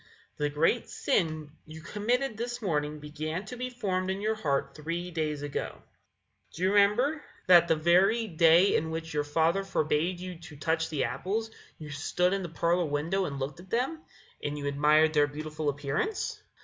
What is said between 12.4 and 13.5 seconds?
the parlour window and